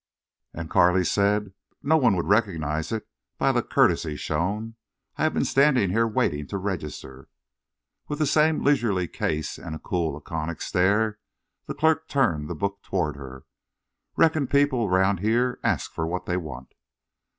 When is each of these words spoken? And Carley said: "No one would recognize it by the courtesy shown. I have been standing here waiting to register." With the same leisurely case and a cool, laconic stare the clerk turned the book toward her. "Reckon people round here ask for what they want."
And 0.51 0.67
Carley 0.67 1.03
said: 1.05 1.53
"No 1.83 1.95
one 1.95 2.15
would 2.15 2.25
recognize 2.25 2.91
it 2.91 3.07
by 3.37 3.51
the 3.51 3.61
courtesy 3.61 4.15
shown. 4.15 4.73
I 5.17 5.21
have 5.21 5.33
been 5.35 5.45
standing 5.45 5.91
here 5.91 6.07
waiting 6.07 6.47
to 6.47 6.57
register." 6.57 7.29
With 8.07 8.17
the 8.17 8.25
same 8.25 8.63
leisurely 8.63 9.07
case 9.07 9.59
and 9.59 9.75
a 9.75 9.77
cool, 9.77 10.13
laconic 10.13 10.59
stare 10.63 11.19
the 11.67 11.75
clerk 11.75 12.07
turned 12.07 12.49
the 12.49 12.55
book 12.55 12.81
toward 12.81 13.15
her. 13.15 13.45
"Reckon 14.15 14.47
people 14.47 14.89
round 14.89 15.19
here 15.19 15.59
ask 15.63 15.93
for 15.93 16.07
what 16.07 16.25
they 16.25 16.35
want." 16.35 16.73